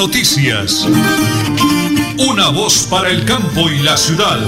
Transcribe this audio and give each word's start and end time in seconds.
Noticias. 0.00 0.88
Una 2.32 2.48
voz 2.48 2.88
para 2.90 3.10
el 3.10 3.22
campo 3.26 3.68
y 3.68 3.84
la 3.84 3.98
ciudad. 3.98 4.40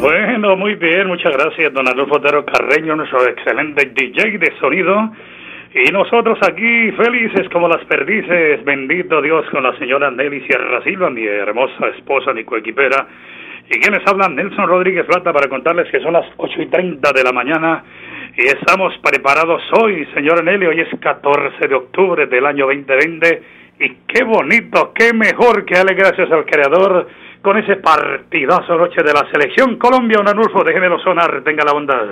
Bueno, 0.00 0.56
muy 0.56 0.76
bien, 0.76 1.08
muchas 1.08 1.32
gracias, 1.32 1.72
don 1.72 1.88
Adolfo 1.88 2.18
Otero 2.18 2.46
Carreño, 2.46 2.94
nuestro 2.94 3.26
excelente 3.26 3.86
DJ 3.86 4.38
de 4.38 4.52
sonido. 4.60 5.10
Y 5.74 5.90
nosotros 5.90 6.38
aquí 6.42 6.92
felices 6.92 7.48
como 7.52 7.66
las 7.66 7.84
perdices, 7.86 8.64
bendito 8.64 9.20
Dios, 9.20 9.44
con 9.50 9.64
la 9.64 9.76
señora 9.78 10.12
Nelly 10.12 10.42
Sierra 10.46 10.80
Silva, 10.84 11.10
mi 11.10 11.26
hermosa 11.26 11.88
esposa, 11.98 12.32
mi 12.32 12.44
coequipera. 12.44 13.04
Y 13.68 13.80
quienes 13.80 14.06
hablan, 14.06 14.36
Nelson 14.36 14.68
Rodríguez 14.68 15.06
Plata, 15.06 15.32
para 15.32 15.48
contarles 15.48 15.90
que 15.90 15.98
son 15.98 16.12
las 16.12 16.26
8 16.36 16.62
y 16.62 16.66
30 16.66 17.12
de 17.12 17.24
la 17.24 17.32
mañana 17.32 17.82
y 18.36 18.46
estamos 18.46 18.96
preparados 19.02 19.62
hoy, 19.80 20.06
señor 20.14 20.44
Nelly, 20.44 20.66
hoy 20.66 20.80
es 20.80 21.00
14 21.00 21.66
de 21.66 21.74
octubre 21.74 22.26
del 22.26 22.46
año 22.46 22.66
2020 22.66 23.42
y 23.80 23.88
qué 24.06 24.24
bonito, 24.24 24.92
qué 24.94 25.12
mejor 25.12 25.64
que 25.64 25.74
darle 25.74 25.94
gracias 25.94 26.30
al 26.30 26.44
Creador 26.44 27.08
con 27.42 27.56
ese 27.58 27.76
partidazo 27.76 28.76
noche 28.76 29.02
de 29.02 29.12
la 29.12 29.26
selección 29.30 29.76
Colombia, 29.76 30.20
un 30.20 30.28
anulfo 30.28 30.64
género 30.64 30.98
sonar, 31.00 31.42
tenga 31.42 31.64
la 31.64 31.72
bondad. 31.72 32.06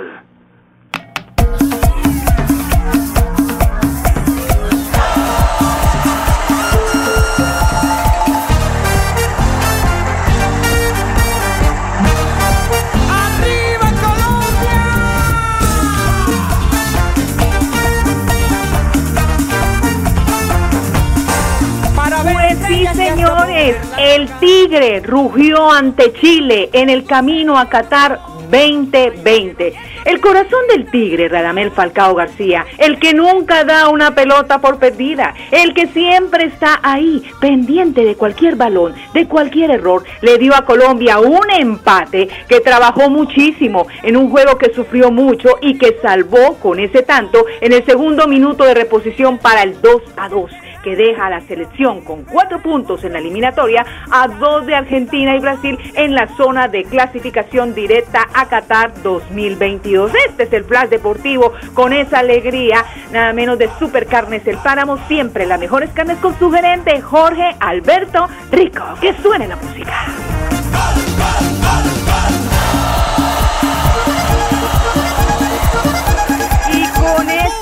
Tigre 24.69 24.99
rugió 24.99 25.71
ante 25.71 26.13
Chile 26.13 26.69
en 26.73 26.91
el 26.91 27.03
camino 27.03 27.57
a 27.57 27.69
Qatar 27.69 28.19
2020. 28.51 29.73
El 30.05 30.21
corazón 30.21 30.59
del 30.69 30.91
Tigre, 30.91 31.27
Radamel 31.27 31.71
Falcao 31.71 32.13
García, 32.13 32.67
el 32.77 32.99
que 32.99 33.15
nunca 33.15 33.63
da 33.63 33.89
una 33.89 34.13
pelota 34.13 34.61
por 34.61 34.77
perdida, 34.77 35.33
el 35.49 35.73
que 35.73 35.87
siempre 35.87 36.45
está 36.45 36.79
ahí, 36.83 37.23
pendiente 37.41 38.05
de 38.05 38.13
cualquier 38.13 38.57
balón, 38.57 38.93
de 39.15 39.27
cualquier 39.27 39.71
error, 39.71 40.03
le 40.21 40.37
dio 40.37 40.55
a 40.55 40.65
Colombia 40.65 41.17
un 41.17 41.49
empate 41.49 42.29
que 42.47 42.59
trabajó 42.59 43.09
muchísimo 43.09 43.87
en 44.03 44.17
un 44.17 44.29
juego 44.29 44.59
que 44.59 44.71
sufrió 44.71 45.09
mucho 45.09 45.55
y 45.61 45.79
que 45.79 45.97
salvó 45.99 46.59
con 46.61 46.79
ese 46.79 47.01
tanto 47.01 47.43
en 47.59 47.73
el 47.73 47.83
segundo 47.85 48.27
minuto 48.27 48.65
de 48.65 48.75
reposición 48.75 49.39
para 49.39 49.63
el 49.63 49.81
2 49.81 50.01
a 50.15 50.29
2 50.29 50.51
que 50.83 50.95
deja 50.95 51.27
a 51.27 51.29
la 51.29 51.41
selección 51.41 52.01
con 52.01 52.23
cuatro 52.23 52.61
puntos 52.61 53.03
en 53.03 53.13
la 53.13 53.19
eliminatoria 53.19 53.85
a 54.11 54.27
dos 54.27 54.65
de 54.65 54.75
Argentina 54.75 55.35
y 55.35 55.39
Brasil 55.39 55.77
en 55.95 56.15
la 56.15 56.27
zona 56.35 56.67
de 56.67 56.83
clasificación 56.83 57.73
directa 57.73 58.27
a 58.33 58.47
Qatar 58.47 59.01
2022. 59.01 60.11
Este 60.27 60.43
es 60.43 60.53
el 60.53 60.63
flash 60.65 60.89
deportivo 60.89 61.53
con 61.73 61.93
esa 61.93 62.19
alegría, 62.19 62.85
nada 63.11 63.33
menos 63.33 63.57
de 63.57 63.69
Supercarnes 63.79 64.45
El 64.47 64.57
Páramo, 64.57 64.97
siempre 65.07 65.45
las 65.45 65.59
mejores 65.59 65.89
carnes 65.91 66.17
con 66.17 66.37
su 66.37 66.51
gerente 66.51 67.01
Jorge 67.01 67.55
Alberto 67.59 68.27
Rico. 68.51 68.83
Que 69.01 69.13
suene 69.13 69.47
la 69.47 69.55
música. 69.55 69.93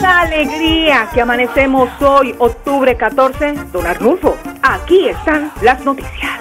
Alegría 0.07 1.09
que 1.13 1.21
amanecemos 1.21 1.89
hoy, 2.01 2.33
octubre 2.37 2.95
14, 2.95 3.53
don 3.71 3.85
Arnulfo, 3.85 4.37
aquí 4.61 5.09
están 5.09 5.51
las 5.61 5.83
noticias. 5.83 6.39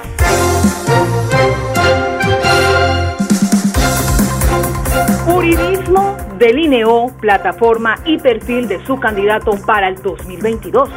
Uribismo 5.27 6.17
delineó 6.39 7.09
plataforma 7.21 7.97
y 8.05 8.19
perfil 8.19 8.69
de 8.69 8.85
su 8.87 8.99
candidato 9.01 9.53
para 9.67 9.89
el 9.89 10.01
2022. 10.01 10.89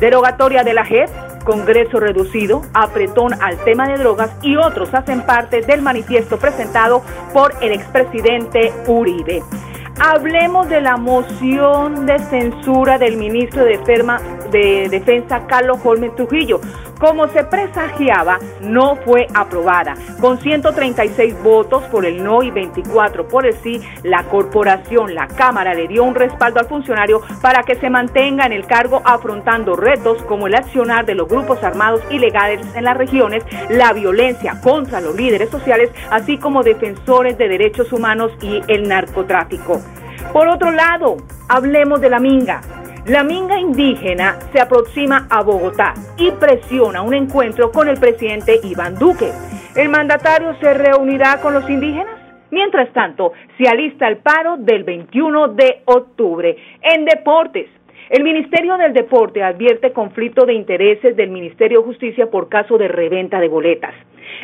Derogatoria 0.00 0.64
de 0.64 0.74
la 0.74 0.84
JEP, 0.84 1.08
Congreso 1.44 2.00
reducido, 2.00 2.62
apretón 2.74 3.34
al 3.40 3.56
tema 3.64 3.86
de 3.86 3.98
drogas 3.98 4.30
y 4.42 4.56
otros 4.56 4.92
hacen 4.94 5.22
parte 5.22 5.62
del 5.62 5.82
manifiesto 5.82 6.38
presentado 6.38 7.02
por 7.32 7.54
el 7.60 7.72
expresidente 7.72 8.72
Uribe. 8.86 9.42
Hablemos 10.02 10.66
de 10.70 10.80
la 10.80 10.96
moción 10.96 12.06
de 12.06 12.18
censura 12.18 12.96
del 12.96 13.18
ministro 13.18 13.66
de, 13.66 13.76
de 14.50 14.88
Defensa 14.88 15.46
Carlos 15.46 15.78
Holmes 15.84 16.16
Trujillo. 16.16 16.58
Como 17.00 17.28
se 17.28 17.44
presagiaba, 17.44 18.38
no 18.60 18.96
fue 18.96 19.26
aprobada. 19.34 19.94
Con 20.20 20.38
136 20.38 21.42
votos 21.42 21.82
por 21.84 22.04
el 22.04 22.22
no 22.22 22.42
y 22.42 22.50
24 22.50 23.26
por 23.26 23.46
el 23.46 23.54
sí, 23.62 23.80
la 24.02 24.24
corporación, 24.24 25.14
la 25.14 25.26
Cámara, 25.26 25.72
le 25.72 25.88
dio 25.88 26.04
un 26.04 26.14
respaldo 26.14 26.60
al 26.60 26.66
funcionario 26.66 27.22
para 27.40 27.62
que 27.62 27.76
se 27.76 27.88
mantenga 27.88 28.44
en 28.44 28.52
el 28.52 28.66
cargo 28.66 29.00
afrontando 29.02 29.76
retos 29.76 30.22
como 30.24 30.46
el 30.46 30.54
accionar 30.54 31.06
de 31.06 31.14
los 31.14 31.26
grupos 31.26 31.64
armados 31.64 32.02
ilegales 32.10 32.66
en 32.74 32.84
las 32.84 32.98
regiones, 32.98 33.44
la 33.70 33.94
violencia 33.94 34.60
contra 34.62 35.00
los 35.00 35.16
líderes 35.16 35.48
sociales, 35.48 35.90
así 36.10 36.36
como 36.36 36.62
defensores 36.62 37.38
de 37.38 37.48
derechos 37.48 37.94
humanos 37.94 38.30
y 38.42 38.60
el 38.68 38.86
narcotráfico. 38.86 39.80
Por 40.34 40.48
otro 40.48 40.70
lado, 40.70 41.16
hablemos 41.48 42.02
de 42.02 42.10
la 42.10 42.20
minga. 42.20 42.60
La 43.06 43.24
minga 43.24 43.58
indígena 43.58 44.38
se 44.52 44.60
aproxima 44.60 45.26
a 45.30 45.42
Bogotá 45.42 45.94
y 46.18 46.30
presiona 46.32 47.00
un 47.00 47.14
encuentro 47.14 47.72
con 47.72 47.88
el 47.88 47.98
presidente 47.98 48.60
Iván 48.62 48.94
Duque. 48.96 49.32
¿El 49.74 49.88
mandatario 49.88 50.54
se 50.60 50.74
reunirá 50.74 51.40
con 51.40 51.54
los 51.54 51.68
indígenas? 51.70 52.18
Mientras 52.50 52.92
tanto, 52.92 53.32
se 53.56 53.66
alista 53.66 54.06
el 54.06 54.18
paro 54.18 54.58
del 54.58 54.84
21 54.84 55.48
de 55.48 55.82
octubre. 55.86 56.54
En 56.82 57.06
deportes, 57.06 57.70
el 58.10 58.24
Ministerio 58.24 58.76
del 58.76 58.92
Deporte 58.92 59.40
advierte 59.40 59.92
conflicto 59.92 60.44
de 60.44 60.54
intereses 60.54 61.16
del 61.16 61.30
Ministerio 61.30 61.78
de 61.78 61.86
Justicia 61.86 62.28
por 62.28 62.48
caso 62.48 62.76
de 62.76 62.88
reventa 62.88 63.38
de 63.38 63.46
boletas. 63.46 63.94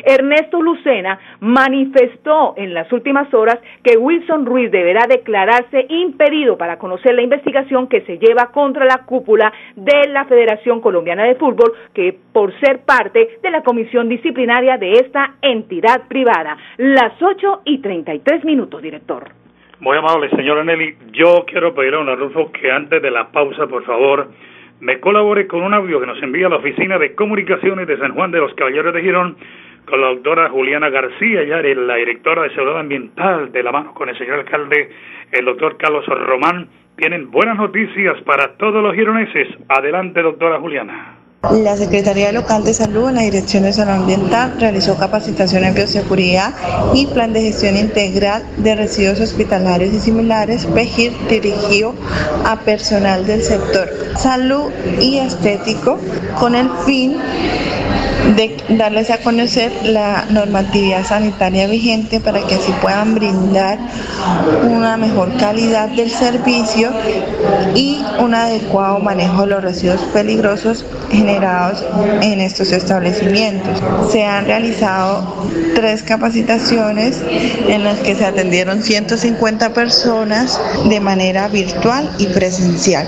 Ernesto 0.05 0.61
Lucena 0.61 1.19
manifestó 1.41 2.53
en 2.55 2.73
las 2.73 2.91
últimas 2.93 3.33
horas 3.33 3.59
que 3.83 3.97
Wilson 3.97 4.45
Ruiz 4.45 4.71
deberá 4.71 5.05
declararse 5.07 5.85
impedido 5.89 6.57
para 6.57 6.77
conocer 6.77 7.13
la 7.13 7.23
investigación 7.23 7.87
que 7.87 8.01
se 8.01 8.17
lleva 8.17 8.51
contra 8.51 8.85
la 8.85 9.03
cúpula 9.05 9.51
de 9.75 10.07
la 10.09 10.25
Federación 10.25 10.79
Colombiana 10.79 11.25
de 11.25 11.35
Fútbol, 11.35 11.73
que 11.93 12.17
por 12.31 12.57
ser 12.59 12.85
parte 12.85 13.39
de 13.43 13.51
la 13.51 13.63
comisión 13.63 14.07
disciplinaria 14.07 14.77
de 14.77 14.93
esta 14.93 15.35
entidad 15.41 16.07
privada. 16.07 16.57
Las 16.77 17.21
8 17.21 17.63
y 17.65 17.79
33 17.79 18.45
minutos, 18.45 18.81
director. 18.81 19.46
Muy 19.79 19.95
amable, 19.95 20.29
señora 20.31 20.63
Nelly. 20.63 20.95
Yo 21.11 21.45
quiero 21.45 21.75
pedir 21.75 21.93
a 21.93 21.97
don 21.97 22.09
Arnulfo 22.09 22.51
que 22.51 22.71
antes 22.71 22.99
de 22.99 23.11
la 23.11 23.31
pausa, 23.31 23.67
por 23.67 23.83
favor, 23.85 24.27
me 24.79 24.99
colabore 24.99 25.45
con 25.45 25.61
un 25.61 25.73
audio 25.73 25.99
que 25.99 26.07
nos 26.07 26.21
envía 26.23 26.49
la 26.49 26.55
Oficina 26.55 26.97
de 26.97 27.13
Comunicaciones 27.13 27.87
de 27.87 27.97
San 27.97 28.15
Juan 28.15 28.31
de 28.31 28.39
los 28.39 28.53
Caballeros 28.55 28.91
de 28.93 29.03
Girón 29.03 29.37
con 29.85 30.01
la 30.01 30.07
doctora 30.07 30.49
Juliana 30.49 30.89
García, 30.89 31.43
ya 31.43 31.61
la 31.61 31.95
directora 31.95 32.43
de 32.43 32.49
Seguridad 32.49 32.79
Ambiental, 32.79 33.51
de 33.51 33.63
la 33.63 33.71
mano 33.71 33.93
con 33.93 34.09
el 34.09 34.17
señor 34.17 34.39
alcalde, 34.39 34.89
el 35.31 35.45
doctor 35.45 35.77
Carlos 35.77 36.05
Román. 36.07 36.67
Tienen 36.97 37.29
buenas 37.29 37.57
noticias 37.57 38.19
para 38.21 38.57
todos 38.57 38.81
los 38.81 38.95
gironeses. 38.95 39.47
Adelante, 39.69 40.23
doctora 40.23 40.59
Juliana. 40.59 41.16
La 41.43 41.77
Secretaría 41.77 42.31
Local 42.31 42.63
de 42.63 42.73
Salud 42.73 43.09
en 43.09 43.15
la 43.15 43.21
Dirección 43.21 43.61
de 43.61 43.71
Salud 43.71 43.91
Ambiental 43.91 44.55
realizó 44.59 44.97
capacitación 44.97 45.63
en 45.65 45.75
bioseguridad 45.75 46.51
y 46.95 47.05
plan 47.05 47.31
de 47.31 47.43
gestión 47.43 47.77
integral 47.77 48.43
de 48.57 48.75
residuos 48.75 49.19
hospitalarios 49.19 49.93
y 49.93 49.99
similares, 49.99 50.65
PEGIR, 50.65 51.13
dirigido 51.29 51.93
a 52.43 52.59
personal 52.61 53.27
del 53.27 53.43
sector 53.43 53.87
salud 54.17 54.71
y 54.99 55.19
estético 55.19 55.99
con 56.39 56.55
el 56.55 56.69
fin 56.85 57.17
de 58.35 58.57
darles 58.69 59.09
a 59.09 59.19
conocer 59.19 59.71
la 59.83 60.25
normatividad 60.29 61.05
sanitaria 61.05 61.67
vigente 61.67 62.19
para 62.19 62.45
que 62.45 62.55
así 62.55 62.71
puedan 62.81 63.15
brindar 63.15 63.77
una 64.63 64.97
mejor 64.97 65.35
calidad 65.37 65.89
del 65.89 66.09
servicio 66.09 66.91
y 67.75 68.03
un 68.19 68.33
adecuado 68.33 68.99
manejo 68.99 69.41
de 69.41 69.47
los 69.47 69.63
residuos 69.63 70.01
peligrosos 70.13 70.85
generados 71.11 71.83
en 72.21 72.41
estos 72.41 72.71
establecimientos. 72.71 73.81
Se 74.11 74.25
han 74.25 74.45
realizado 74.45 75.47
tres 75.75 76.03
capacitaciones 76.03 77.21
en 77.67 77.83
las 77.83 77.99
que 77.99 78.15
se 78.15 78.25
atendieron 78.25 78.83
150 78.83 79.73
personas 79.73 80.59
de 80.89 80.99
manera 80.99 81.47
virtual 81.47 82.09
y 82.17 82.27
presencial. 82.27 83.07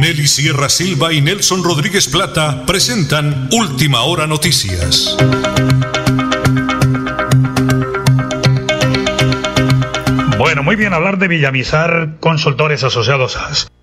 Nelly 0.00 0.26
Sierra 0.26 0.68
Silva 0.68 1.12
y 1.12 1.22
Nelson 1.22 1.64
Rodríguez 1.64 2.08
Plata 2.08 2.64
presentan 2.66 3.48
Última 3.50 4.02
Hora 4.02 4.26
Noticias. 4.26 5.16
Bueno, 10.38 10.62
muy 10.62 10.76
bien, 10.76 10.92
hablar 10.92 11.18
de 11.18 11.28
Villamizar 11.28 12.16
Consultores 12.20 12.84
Asociados 12.84 13.38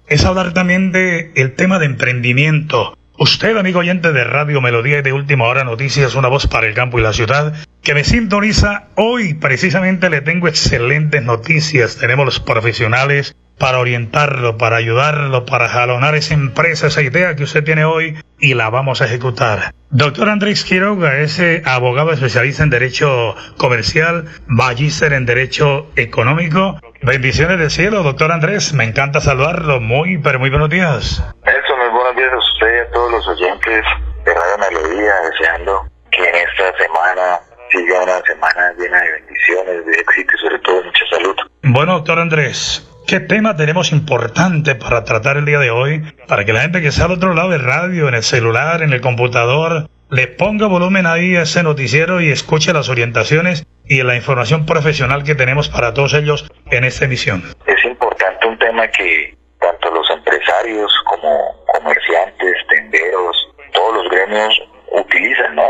es 0.07 0.25
hablar 0.25 0.53
también 0.53 0.91
de 0.91 1.31
el 1.35 1.55
tema 1.55 1.79
de 1.79 1.87
emprendimiento. 1.87 2.95
Usted, 3.17 3.57
amigo 3.57 3.79
oyente 3.79 4.11
de 4.11 4.23
Radio 4.23 4.61
Melodía 4.61 4.99
y 4.99 5.01
de 5.01 5.13
Última 5.13 5.45
Hora 5.45 5.63
Noticias, 5.63 6.13
una 6.13 6.27
voz 6.27 6.45
para 6.45 6.67
el 6.67 6.75
campo 6.75 6.99
y 6.99 7.01
la 7.01 7.13
ciudad, 7.13 7.53
que 7.81 7.93
me 7.93 8.03
sintoniza 8.03 8.89
hoy, 8.95 9.33
precisamente 9.33 10.09
le 10.09 10.21
tengo 10.21 10.47
excelentes 10.47 11.23
noticias. 11.23 11.97
Tenemos 11.97 12.25
los 12.25 12.39
profesionales 12.39 13.35
para 13.57 13.79
orientarlo, 13.79 14.57
para 14.57 14.77
ayudarlo, 14.77 15.45
para 15.45 15.69
jalonar 15.69 16.15
esa 16.15 16.33
empresa, 16.33 16.87
esa 16.87 17.01
idea 17.01 17.35
que 17.35 17.43
usted 17.43 17.63
tiene 17.63 17.85
hoy 17.85 18.17
y 18.39 18.55
la 18.55 18.69
vamos 18.69 19.01
a 19.01 19.05
ejecutar. 19.05 19.73
Doctor 19.89 20.29
Andrés 20.29 20.63
Quiroga 20.63 21.17
es 21.19 21.39
eh, 21.39 21.61
abogado 21.65 22.11
especialista 22.11 22.63
en 22.63 22.69
Derecho 22.69 23.35
Comercial, 23.57 24.25
magíster 24.47 25.13
en 25.13 25.25
Derecho 25.25 25.87
Económico. 25.95 26.79
Bendiciones 27.03 27.59
del 27.59 27.69
cielo, 27.69 28.01
doctor 28.03 28.31
Andrés. 28.31 28.73
Me 28.73 28.85
encanta 28.85 29.21
saludarlo. 29.21 29.79
Muy, 29.79 30.17
pero 30.17 30.39
muy 30.39 30.49
buenos 30.49 30.69
días. 30.69 31.23
Eso, 31.45 31.77
muy 31.77 31.89
buenos 31.89 32.15
días 32.15 32.33
a 32.33 32.37
usted 32.37 32.75
y 32.75 32.79
a 32.79 32.91
todos 32.91 33.11
los 33.11 33.27
oyentes 33.27 33.85
de 34.25 34.33
Radio 34.33 34.57
Melodía, 34.57 35.13
deseando 35.29 35.85
que 36.11 36.23
en 36.27 36.35
esta 36.35 36.77
semana 36.77 37.39
siga 37.71 38.03
una 38.03 38.21
semana 38.21 38.73
llena 38.77 39.01
de 39.01 39.11
bendiciones, 39.11 39.85
de 39.85 39.91
éxito 39.93 40.31
y 40.35 40.41
sobre 40.41 40.59
todo 40.59 40.83
mucha 40.83 41.05
salud. 41.11 41.35
Bueno, 41.63 41.93
doctor 41.93 42.19
Andrés, 42.19 42.89
¿Qué 43.07 43.19
tema 43.19 43.55
tenemos 43.55 43.91
importante 43.91 44.75
para 44.75 45.03
tratar 45.03 45.35
el 45.37 45.45
día 45.45 45.59
de 45.59 45.69
hoy? 45.71 46.01
Para 46.27 46.45
que 46.45 46.53
la 46.53 46.61
gente 46.61 46.81
que 46.81 46.87
está 46.87 47.05
al 47.05 47.11
otro 47.11 47.33
lado 47.33 47.49
del 47.49 47.61
radio, 47.61 48.07
en 48.07 48.15
el 48.15 48.23
celular, 48.23 48.81
en 48.81 48.93
el 48.93 49.01
computador, 49.01 49.89
le 50.09 50.27
ponga 50.27 50.67
volumen 50.67 51.05
ahí 51.05 51.35
a 51.35 51.41
ese 51.41 51.63
noticiero 51.63 52.21
y 52.21 52.29
escuche 52.29 52.71
las 52.71 52.87
orientaciones 52.87 53.65
y 53.85 54.01
la 54.03 54.15
información 54.15 54.65
profesional 54.65 55.23
que 55.23 55.35
tenemos 55.35 55.67
para 55.67 55.93
todos 55.93 56.13
ellos 56.13 56.49
en 56.71 56.85
esta 56.85 57.05
emisión. 57.05 57.43
Es 57.67 57.83
importante 57.83 58.47
un 58.47 58.57
tema 58.57 58.87
que 58.87 59.35
tanto 59.59 59.91
los 59.91 60.09
empresarios 60.09 60.93
como 61.05 61.65
comerciantes, 61.65 62.55
tenderos, 62.69 63.35
todos 63.73 63.95
los 63.95 64.11
gremios 64.11 64.61
utilizan, 64.93 65.55
¿no? 65.55 65.63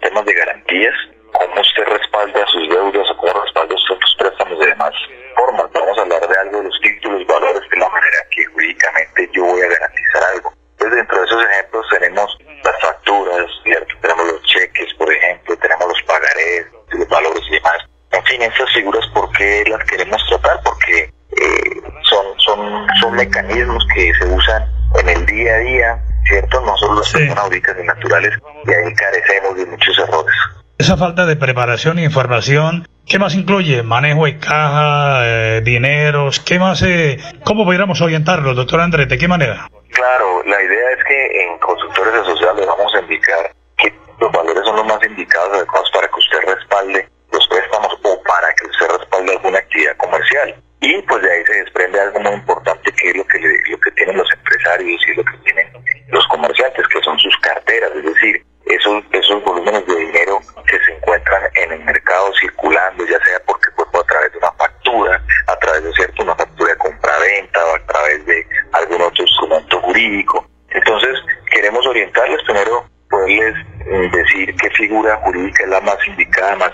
Temas 0.00 0.24
de 0.24 0.34
garantías, 0.34 0.94
cómo 1.40 1.60
usted 1.60 1.84
respalda 1.84 2.46
sus 2.48 2.68
deudas 2.68 3.10
o 3.10 3.16
cómo 3.16 3.42
respalda 3.42 3.74
usted 3.74 3.94
sus 4.00 4.14
préstamos 4.16 4.58
y 4.60 4.66
demás 4.66 4.94
formas. 5.34 5.66
Vamos 5.72 5.98
a 5.98 6.02
hablar 6.02 6.28
de 6.28 6.38
algo 6.38 6.58
de 6.58 6.64
los 6.64 6.80
títulos, 6.82 7.26
valores, 7.26 7.62
de 7.70 7.78
la 7.78 7.88
manera 7.88 8.18
que 8.30 8.44
jurídicamente 8.44 9.30
yo 9.32 9.44
voy 9.44 9.62
a 9.62 9.68
garantizar 9.68 10.22
algo. 10.34 10.52
Entonces, 10.72 10.96
dentro 10.96 11.18
de 11.18 11.26
esos 11.26 11.44
ejemplos 11.44 11.86
tenemos 11.90 12.38
las 12.64 12.80
facturas, 12.80 13.46
¿cierto? 13.64 13.94
tenemos 14.02 14.26
los 14.26 14.42
cheques, 14.44 14.94
por 14.94 15.12
ejemplo, 15.12 15.56
tenemos 15.56 15.88
los 15.88 16.02
pagarés, 16.02 16.66
los 16.92 17.08
valores 17.08 17.42
y 17.48 17.54
demás. 17.54 17.78
En 18.12 18.24
fin, 18.24 18.42
esas 18.42 18.72
figuras, 18.72 19.06
¿por 19.14 19.30
qué 19.32 19.64
las 19.68 19.84
queremos 19.84 20.22
tratar? 20.28 20.60
Porque 20.64 21.02
eh, 21.04 21.82
son, 22.02 22.26
son, 22.40 22.86
son 23.00 23.14
mecanismos 23.14 23.86
que 23.94 24.12
se 24.14 24.26
usan 24.26 24.66
en 25.00 25.08
el 25.08 25.26
día 25.26 25.54
a 25.54 25.58
día, 25.58 26.02
¿cierto? 26.28 26.60
No 26.62 26.76
solo 26.76 27.00
las 27.00 27.08
sí. 27.08 27.18
personas 27.18 27.50
y 27.52 27.84
naturales, 27.84 28.34
y 28.66 28.72
ahí 28.72 28.94
carecemos 28.94 29.56
de 29.56 29.66
muchos 29.66 29.98
errores. 29.98 30.34
Esa 30.80 30.96
falta 30.96 31.26
de 31.26 31.36
preparación 31.36 31.98
e 31.98 32.04
información, 32.04 32.88
¿qué 33.04 33.18
más 33.18 33.34
incluye? 33.34 33.82
Manejo 33.82 34.24
de 34.24 34.38
caja, 34.38 35.20
eh, 35.26 35.60
dineros, 35.62 36.40
¿qué 36.40 36.58
más? 36.58 36.80
Eh, 36.80 37.18
¿Cómo 37.44 37.66
pudiéramos 37.66 38.00
orientarlo, 38.00 38.54
doctor 38.54 38.80
Andrés? 38.80 39.06
¿De 39.06 39.18
qué 39.18 39.28
manera? 39.28 39.68
Claro, 39.90 40.42
la 40.46 40.56
idea 40.62 40.90
es 40.96 41.04
que 41.04 41.42
en 41.42 41.58
consultores 41.58 42.14
asociados 42.14 42.66
vamos 42.66 42.94
a 42.94 43.00
indicar 43.00 43.52
que 43.76 43.92
los 44.20 44.32
valores 44.32 44.64
son 44.64 44.76
los 44.76 44.86
más 44.86 45.04
indicados 45.04 45.54
adecuados 45.54 45.90
para 45.92 46.08
que 46.08 46.18
usted 46.18 46.38
respalde 46.48 47.08
los 47.30 47.46
préstamos 47.48 47.92
o 48.02 48.22
para 48.22 48.48
que 48.54 48.66
usted 48.66 48.88
respalde 49.00 49.32
alguna 49.32 49.58
actividad 49.58 49.96
comercial. 49.98 50.54
Y 50.80 51.02
pues 51.02 51.22
de 51.22 51.30
ahí 51.30 51.44
se 51.44 51.60
desprende 51.60 52.00
algo 52.00 52.20
muy 52.20 52.32
importante 52.32 52.90
que 52.92 53.10
es 53.10 53.16
lo 53.16 53.26
que, 53.26 53.38
lo 53.68 53.78
que 53.80 53.90
tienen 53.90 54.16
los 54.16 54.32
empresarios 54.32 55.02
y 55.08 55.14
lo 55.14 55.24
que 55.26 55.36
tienen 55.44 55.68
los 56.08 56.26
comerciantes, 56.28 56.88
que 56.88 57.02
son 57.02 57.18
carteras, 57.42 57.90
es 57.96 58.04
decir, 58.04 58.46
esos, 58.66 59.04
esos 59.12 59.42
volúmenes 59.44 59.84
de 59.86 59.96
dinero 59.96 60.40
que 60.66 60.78
se 60.84 60.92
encuentran 60.92 61.42
en 61.56 61.72
el 61.72 61.84
mercado 61.84 62.32
circulando, 62.40 63.04
ya 63.04 63.18
sea 63.24 63.40
porque 63.46 63.68
fue 63.74 64.00
a 64.00 64.04
través 64.04 64.32
de 64.32 64.38
una 64.38 64.52
factura, 64.52 65.22
a 65.46 65.56
través 65.56 65.84
de 65.84 65.92
cierto 65.92 66.22
una 66.22 66.36
factura 66.36 66.72
de 66.72 66.78
compra-venta 66.78 67.66
o 67.66 67.76
a 67.76 67.86
través 67.86 68.26
de 68.26 68.46
algún 68.72 69.02
otro 69.02 69.24
instrumento 69.24 69.80
jurídico. 69.80 70.46
Entonces, 70.70 71.18
queremos 71.50 71.86
orientarles 71.86 72.42
primero, 72.44 72.84
poderles 73.08 73.66
eh, 73.86 74.10
decir 74.12 74.54
qué 74.56 74.70
figura 74.70 75.16
jurídica 75.24 75.64
es 75.64 75.68
la 75.68 75.79
más 75.90 76.06
indicada, 76.06 76.56
más, 76.56 76.72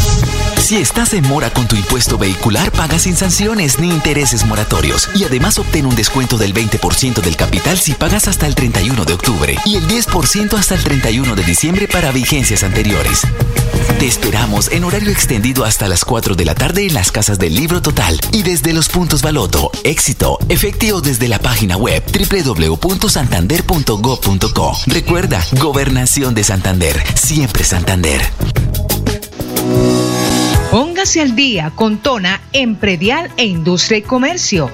Si 0.69 0.77
estás 0.77 1.15
en 1.15 1.27
mora 1.27 1.49
con 1.49 1.67
tu 1.67 1.77
impuesto 1.77 2.19
vehicular, 2.19 2.71
paga 2.73 2.99
sin 2.99 3.17
sanciones 3.17 3.79
ni 3.79 3.89
intereses 3.89 4.45
moratorios. 4.45 5.09
Y 5.15 5.25
además 5.25 5.59
obtén 5.59 5.87
un 5.87 5.97
descuento 5.97 6.37
del 6.37 6.53
20% 6.53 7.23
del 7.23 7.37
capital 7.37 7.79
si 7.79 7.95
pagas 7.95 8.29
hasta 8.29 8.47
el 8.47 8.55
31 8.71 9.07
de 9.07 9.15
octubre 9.15 9.57
y 9.65 9.77
el 9.77 9.89
10% 9.89 10.59
hasta 10.59 10.75
el 10.75 10.85
31 10.85 11.35
de 11.35 11.43
diciembre 11.43 11.89
para 11.89 12.13
vigencias 12.13 12.63
anteriores. 12.63 13.23
Te 13.99 14.07
esperamos 14.07 14.71
en 14.71 14.85
horario 14.85 15.11
extendido 15.11 15.65
hasta 15.65 15.89
las 15.89 16.05
4 16.05 16.35
de 16.35 16.45
la 16.45 16.55
tarde 16.55 16.87
en 16.87 16.93
las 16.93 17.11
casas 17.11 17.39
del 17.39 17.55
Libro 17.55 17.81
Total 17.81 18.21
y 18.31 18.43
desde 18.43 18.75
los 18.75 18.91
puntos 18.91 19.23
Baloto, 19.23 19.71
Éxito, 19.85 20.39
efectivo 20.51 21.01
desde 21.01 21.29
la 21.29 21.39
página 21.39 21.79
web 21.79 22.05
www.santander.gov.co. 22.07 24.77
Recuerda, 24.87 25.43
Gobernación 25.53 26.35
de 26.35 26.45
Santander, 26.45 27.03
siempre 27.17 27.65
Santander. 27.65 28.21
Póngase 30.99 31.21
al 31.21 31.37
día 31.37 31.71
con 31.77 31.99
Tona 31.99 32.41
en 32.53 32.75
predial 32.75 33.31
e 33.37 33.45
industria 33.45 33.99
y 33.99 34.03
comercio. 34.03 34.69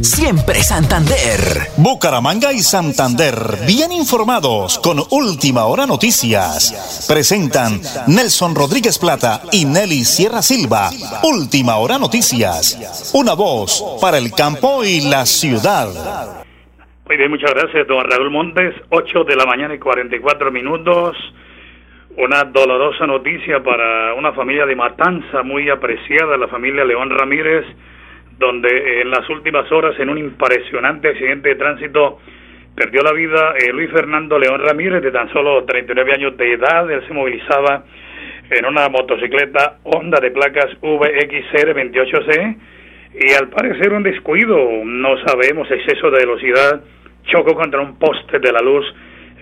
Siempre 0.00 0.54
Santander. 0.54 1.68
Bucaramanga 1.76 2.52
y 2.52 2.58
Santander, 2.58 3.34
bien 3.66 3.92
informados 3.92 4.78
con 4.78 4.98
Última 5.10 5.66
Hora 5.66 5.86
Noticias. 5.86 7.06
Presentan 7.06 7.80
Nelson 8.08 8.54
Rodríguez 8.54 8.98
Plata 8.98 9.42
y 9.52 9.64
Nelly 9.66 10.04
Sierra 10.04 10.40
Silva. 10.40 10.88
Última 11.22 11.76
Hora 11.76 11.98
Noticias. 11.98 13.12
Una 13.14 13.34
voz 13.34 13.98
para 14.00 14.18
el 14.18 14.32
campo 14.32 14.82
y 14.82 15.02
la 15.08 15.26
ciudad. 15.26 15.86
Muy 17.06 17.16
bien, 17.16 17.30
muchas 17.30 17.52
gracias, 17.52 17.86
don 17.86 18.08
Raúl 18.10 18.30
Montes. 18.30 18.74
8 18.88 19.24
de 19.24 19.36
la 19.36 19.44
mañana 19.44 19.74
y 19.74 19.78
44 19.78 20.50
minutos. 20.50 21.16
Una 22.16 22.44
dolorosa 22.44 23.06
noticia 23.06 23.62
para 23.62 24.14
una 24.14 24.32
familia 24.32 24.66
de 24.66 24.74
Matanza 24.74 25.42
muy 25.42 25.68
apreciada, 25.70 26.36
la 26.36 26.48
familia 26.48 26.84
León 26.84 27.10
Ramírez 27.10 27.66
donde 28.38 29.02
en 29.02 29.10
las 29.10 29.28
últimas 29.28 29.70
horas, 29.70 29.98
en 29.98 30.10
un 30.10 30.18
impresionante 30.18 31.08
accidente 31.08 31.50
de 31.50 31.54
tránsito, 31.56 32.18
perdió 32.74 33.02
la 33.02 33.12
vida 33.12 33.54
eh, 33.58 33.72
Luis 33.72 33.90
Fernando 33.90 34.38
León 34.38 34.60
Ramírez, 34.64 35.02
de 35.02 35.10
tan 35.10 35.30
solo 35.32 35.64
39 35.64 36.12
años 36.12 36.36
de 36.36 36.52
edad. 36.52 36.90
Él 36.90 37.02
se 37.06 37.12
movilizaba 37.14 37.84
en 38.50 38.66
una 38.66 38.88
motocicleta 38.88 39.78
Honda 39.84 40.20
de 40.20 40.30
placas 40.30 40.68
VXR28C 40.80 42.56
y 43.14 43.32
al 43.34 43.48
parecer 43.48 43.92
un 43.92 44.02
descuido, 44.02 44.56
no 44.84 45.18
sabemos, 45.26 45.70
exceso 45.70 46.10
de 46.10 46.20
velocidad, 46.20 46.82
chocó 47.24 47.54
contra 47.54 47.80
un 47.80 47.98
poste 47.98 48.38
de 48.38 48.52
la 48.52 48.60
luz 48.60 48.86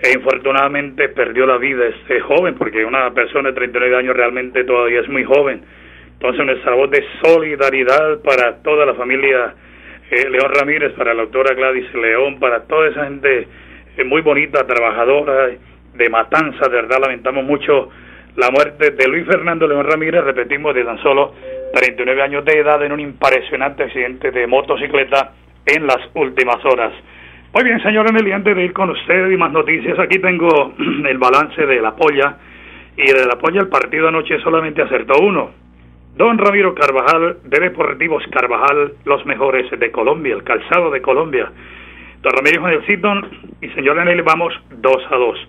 e 0.03 0.13
infortunadamente 0.13 1.09
perdió 1.09 1.45
la 1.45 1.57
vida 1.57 1.85
este 1.85 2.19
joven, 2.21 2.55
porque 2.55 2.83
una 2.83 3.13
persona 3.13 3.49
de 3.49 3.55
39 3.55 3.95
años 3.95 4.15
realmente 4.15 4.63
todavía 4.63 5.01
es 5.01 5.09
muy 5.09 5.23
joven. 5.23 5.61
Entonces 6.21 6.45
nuestra 6.45 6.75
voz 6.75 6.91
de 6.91 7.03
solidaridad 7.23 8.21
para 8.21 8.57
toda 8.61 8.85
la 8.85 8.93
familia 8.93 9.55
eh, 10.11 10.29
León 10.29 10.51
Ramírez, 10.53 10.93
para 10.93 11.15
la 11.15 11.23
doctora 11.23 11.55
Gladys 11.55 11.91
León, 11.95 12.39
para 12.39 12.61
toda 12.67 12.89
esa 12.89 13.05
gente 13.05 13.47
eh, 13.97 14.03
muy 14.03 14.21
bonita, 14.21 14.67
trabajadora, 14.67 15.49
de 15.95 16.09
matanza, 16.09 16.69
de 16.69 16.75
verdad 16.75 16.99
lamentamos 17.01 17.43
mucho 17.43 17.89
la 18.35 18.51
muerte 18.51 18.91
de 18.91 19.07
Luis 19.07 19.25
Fernando 19.25 19.67
León 19.67 19.83
Ramírez, 19.83 20.23
repetimos, 20.23 20.75
de 20.75 20.83
tan 20.83 21.01
solo 21.01 21.33
39 21.73 22.21
años 22.21 22.45
de 22.45 22.59
edad 22.59 22.83
en 22.83 22.91
un 22.91 22.99
impresionante 22.99 23.85
accidente 23.85 24.29
de 24.29 24.45
motocicleta 24.45 25.31
en 25.65 25.87
las 25.87 26.07
últimas 26.13 26.63
horas. 26.65 26.93
Muy 27.51 27.63
bien, 27.63 27.81
señor 27.81 28.07
Eneli, 28.07 28.31
antes 28.31 28.55
de 28.55 28.63
ir 28.63 28.73
con 28.73 28.91
usted 28.91 29.27
y 29.31 29.37
más 29.37 29.51
noticias, 29.51 29.97
aquí 29.97 30.19
tengo 30.19 30.75
el 31.09 31.17
balance 31.17 31.65
de 31.65 31.81
la 31.81 31.95
polla. 31.95 32.37
Y 32.95 33.07
de 33.07 33.25
la 33.25 33.39
polla 33.39 33.61
el 33.61 33.69
partido 33.69 34.07
anoche 34.07 34.39
solamente 34.41 34.83
acertó 34.83 35.15
uno. 35.19 35.61
Don 36.15 36.37
Ramiro 36.37 36.75
Carvajal, 36.75 37.37
de 37.45 37.59
Deportivos 37.59 38.23
Carvajal, 38.31 38.93
los 39.05 39.25
mejores 39.25 39.71
de 39.71 39.91
Colombia, 39.91 40.35
el 40.35 40.43
calzado 40.43 40.91
de 40.91 41.01
Colombia. 41.01 41.51
Don 42.21 42.33
Ramiro 42.33 42.61
Jonelcito 42.61 43.09
y 43.61 43.69
señor 43.69 43.97
Eneli, 43.97 44.21
vamos 44.21 44.53
2 44.71 44.95
a 45.09 45.15
2. 45.15 45.39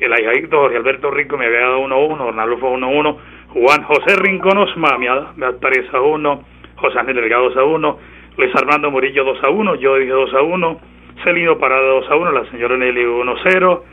El 0.00 0.12
ahijadito 0.12 0.58
Jorge 0.58 0.76
Alberto 0.76 1.10
Rico 1.10 1.38
me 1.38 1.46
había 1.46 1.60
dado 1.60 1.80
1 1.80 1.94
a 1.94 1.98
1, 1.98 2.16
Ronaldo 2.16 2.58
fue 2.58 2.70
1 2.70 2.86
a 2.86 2.90
1. 2.90 3.18
Juan 3.54 3.82
José 3.84 4.16
Rincón 4.20 4.58
Osma 4.58 4.98
me 4.98 5.06
da 5.06 5.52
3 5.60 5.94
a 5.94 6.00
1. 6.00 6.44
José 6.76 6.98
Ángel 6.98 7.14
Delgado 7.14 7.50
2 7.50 7.56
a 7.56 7.64
1. 7.64 7.98
Luis 8.36 8.54
Armando 8.56 8.90
Murillo 8.90 9.24
2 9.24 9.44
a 9.44 9.50
1. 9.50 9.74
Yo 9.76 9.96
dije 9.96 10.10
2 10.10 10.34
a 10.34 10.42
1. 10.42 10.80
Celino 11.24 11.58
Parada 11.58 11.82
2 11.82 12.10
a 12.10 12.16
1, 12.16 12.32
la 12.32 12.50
señora 12.50 12.76
Nelly 12.76 13.04
1 13.04 13.32
a 13.32 13.36
0. 13.48 13.84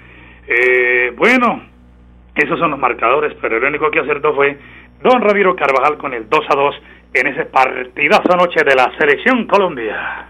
Eh, 0.48 1.14
bueno, 1.16 1.62
esos 2.36 2.60
son 2.60 2.72
los 2.72 2.80
marcadores, 2.80 3.36
pero 3.42 3.58
el 3.58 3.64
único 3.64 3.90
que 3.90 4.00
acertó 4.00 4.34
fue 4.36 4.58
Don 5.02 5.22
Ramiro 5.22 5.56
Carvajal 5.56 5.98
con 5.98 6.14
el 6.14 6.30
2 6.30 6.40
a 6.50 6.56
2 6.56 6.76
en 7.14 7.28
ese 7.28 7.46
partidazo 7.46 8.34
anoche 8.34 8.64
de 8.64 8.76
la 8.76 8.92
Selección 8.98 9.46
Colombia. 9.46 10.28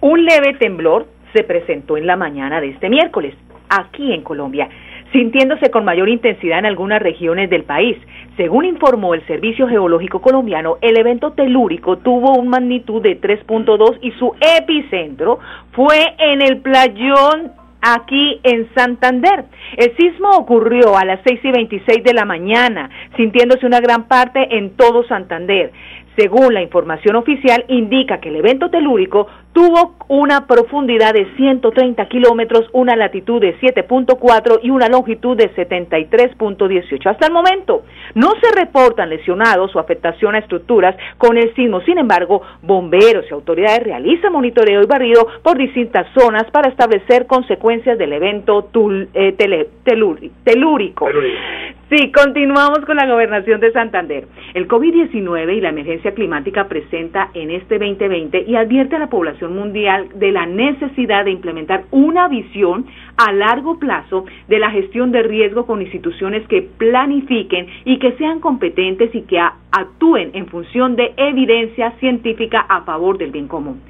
Un 0.00 0.24
leve 0.24 0.54
temblor 0.54 1.06
se 1.32 1.44
presentó 1.44 1.96
en 1.96 2.06
la 2.06 2.16
mañana 2.16 2.60
de 2.60 2.70
este 2.70 2.88
miércoles, 2.88 3.34
aquí 3.68 4.12
en 4.12 4.22
Colombia, 4.22 4.68
sintiéndose 5.12 5.70
con 5.70 5.84
mayor 5.84 6.08
intensidad 6.08 6.58
en 6.58 6.66
algunas 6.66 7.00
regiones 7.00 7.48
del 7.50 7.64
país. 7.64 7.96
Según 8.36 8.64
informó 8.64 9.14
el 9.14 9.26
Servicio 9.26 9.68
Geológico 9.68 10.20
Colombiano, 10.20 10.78
el 10.80 10.98
evento 10.98 11.32
telúrico 11.32 11.98
tuvo 11.98 12.34
un 12.34 12.48
magnitud 12.48 13.02
de 13.02 13.20
3.2 13.20 13.98
y 14.02 14.10
su 14.12 14.34
epicentro 14.40 15.38
fue 15.72 16.14
en 16.18 16.42
el 16.42 16.60
playón 16.60 17.52
aquí 17.82 18.40
en 18.44 18.72
Santander. 18.74 19.44
El 19.76 19.94
sismo 19.96 20.30
ocurrió 20.30 20.96
a 20.96 21.04
las 21.04 21.20
6 21.26 21.40
y 21.42 21.50
26 21.50 22.04
de 22.04 22.14
la 22.14 22.24
mañana, 22.24 22.88
sintiéndose 23.16 23.66
una 23.66 23.80
gran 23.80 24.08
parte 24.08 24.56
en 24.56 24.76
todo 24.76 25.04
Santander. 25.06 25.72
Según 26.16 26.52
la 26.52 26.62
información 26.62 27.16
oficial, 27.16 27.64
indica 27.68 28.20
que 28.20 28.28
el 28.28 28.36
evento 28.36 28.68
telúrico 28.68 29.28
tuvo 29.52 29.96
una 30.08 30.46
profundidad 30.46 31.14
de 31.14 31.26
130 31.36 32.06
kilómetros, 32.08 32.68
una 32.72 32.96
latitud 32.96 33.40
de 33.40 33.58
7.4 33.58 34.60
y 34.62 34.70
una 34.70 34.88
longitud 34.88 35.36
de 35.36 35.50
73.18. 35.54 37.10
Hasta 37.10 37.26
el 37.26 37.32
momento, 37.32 37.84
no 38.14 38.32
se 38.40 38.52
reportan 38.54 39.10
lesionados 39.10 39.74
o 39.74 39.78
afectación 39.78 40.34
a 40.34 40.38
estructuras 40.38 40.96
con 41.16 41.38
el 41.38 41.54
sismo. 41.54 41.80
Sin 41.82 41.98
embargo, 41.98 42.42
bomberos 42.62 43.24
y 43.30 43.34
autoridades 43.34 43.84
realizan 43.84 44.32
monitoreo 44.32 44.82
y 44.82 44.86
barrido 44.86 45.26
por 45.42 45.56
distintas 45.56 46.06
zonas 46.14 46.44
para 46.50 46.68
establecer 46.68 47.26
consecuencias 47.26 47.98
del 47.98 48.12
evento 48.12 48.68
eh, 49.14 49.68
telúrico. 50.44 51.08
Sí, 51.90 52.10
continuamos 52.10 52.86
con 52.86 52.96
la 52.96 53.06
gobernación 53.06 53.60
de 53.60 53.70
Santander. 53.70 54.26
El 54.54 54.66
COVID-19 54.66 55.56
y 55.56 55.60
la 55.60 55.68
emergencia 55.68 56.01
climática 56.10 56.66
presenta 56.68 57.30
en 57.34 57.50
este 57.50 57.78
2020 57.78 58.44
y 58.48 58.56
advierte 58.56 58.96
a 58.96 58.98
la 58.98 59.08
población 59.08 59.54
mundial 59.54 60.08
de 60.16 60.32
la 60.32 60.44
necesidad 60.44 61.24
de 61.24 61.30
implementar 61.30 61.84
una 61.92 62.26
visión 62.26 62.86
a 63.16 63.32
largo 63.32 63.78
plazo 63.78 64.24
de 64.48 64.58
la 64.58 64.70
gestión 64.70 65.12
de 65.12 65.22
riesgo 65.22 65.64
con 65.64 65.80
instituciones 65.80 66.46
que 66.48 66.62
planifiquen 66.62 67.68
y 67.84 67.98
que 68.00 68.12
sean 68.12 68.40
competentes 68.40 69.14
y 69.14 69.22
que 69.22 69.38
actúen 69.38 70.30
en 70.34 70.46
función 70.48 70.96
de 70.96 71.12
evidencia 71.16 71.92
científica 72.00 72.66
a 72.68 72.82
favor 72.82 73.16
del 73.16 73.30
bien 73.30 73.46
común 73.46 73.80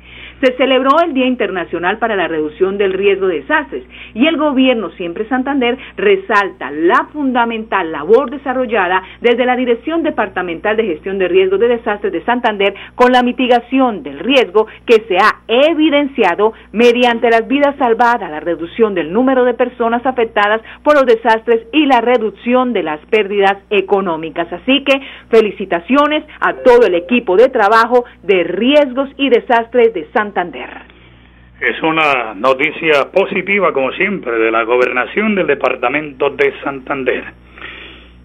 se 0.43 0.57
celebró 0.57 0.91
el 1.05 1.15
Día 1.15 1.27
Internacional 1.27 1.99
para 1.99 2.17
la 2.17 2.27
Reducción 2.27 2.77
del 2.77 2.93
Riesgo 2.93 3.29
de 3.29 3.43
Desastres 3.43 3.85
y 4.13 4.27
el 4.27 4.37
gobierno 4.37 4.91
Siempre 4.93 5.29
Santander 5.29 5.79
resalta 5.97 6.71
la 6.73 7.07
fundamental 7.13 7.93
labor 7.93 8.31
desarrollada 8.31 9.03
desde 9.21 9.47
la 9.47 9.55
Dirección 9.55 10.03
Departamental 10.03 10.77
de 10.77 10.85
Gestión 10.85 11.19
de 11.19 11.29
Riesgos 11.29 11.61
de 11.61 11.69
Desastres 11.69 12.13
de 12.13 12.25
Santander 12.25 12.75
con 12.97 13.13
la 13.13 13.23
mitigación 13.23 14.03
del 14.03 14.19
riesgo 14.19 14.67
que 14.85 15.05
se 15.07 15.17
ha 15.17 15.43
evidenciado 15.47 16.53
mediante 16.73 17.31
las 17.31 17.47
vidas 17.47 17.77
salvadas, 17.79 18.29
la 18.29 18.41
reducción 18.41 18.95
del 18.95 19.13
número 19.13 19.45
de 19.45 19.55
personas 19.55 20.05
afectadas 20.05 20.61
por 20.83 20.95
los 20.95 21.07
desastres 21.07 21.67
y 21.73 21.87
la 21.87 22.01
reducción 22.01 22.73
de 22.73 22.83
las 22.83 22.99
pérdidas 23.07 23.59
económicas. 23.71 24.53
Así 24.53 24.83
que 24.83 25.01
felicitaciones 25.31 26.25
a 26.41 26.55
todo 26.55 26.87
el 26.87 26.97
equipo 26.97 27.37
de 27.37 27.49
trabajo 27.49 28.05
de 28.25 28.43
riesgos 28.43 29.09
y 29.17 29.29
desastres 29.29 29.95
de 29.95 30.11
Santander 30.33 30.71
es 31.61 31.83
una 31.83 32.33
noticia 32.35 33.11
positiva, 33.13 33.71
como 33.73 33.93
siempre, 33.93 34.33
de 34.33 34.51
la 34.51 34.63
gobernación 34.65 35.35
del 35.35 35.47
departamento 35.47 36.31
de 36.31 36.55
Santander. 36.65 37.23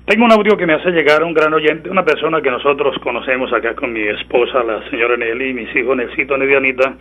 Tengo 0.06 0.24
un 0.24 0.32
audio 0.32 0.56
que 0.56 0.66
me 0.66 0.74
hace 0.74 0.92
llegar 0.92 1.22
un 1.24 1.34
gran 1.34 1.54
oyente, 1.54 1.90
una 1.90 2.06
persona 2.06 2.42
que 2.42 2.50
nosotros 2.50 2.98
conocemos 3.04 3.52
acá 3.52 3.76
con 3.76 3.92
mi 3.92 4.02
esposa, 4.08 4.64
la 4.64 4.90
señora 4.90 5.18
Nelly, 5.18 5.50
y 5.50 5.54
mis 5.54 5.76
hijos 5.76 5.98
Nelsito 5.98 6.38
y 6.38 6.48
Dianita. 6.48 6.96